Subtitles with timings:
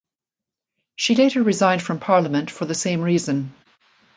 [0.95, 3.53] She later resigned from Parliament for the same reason.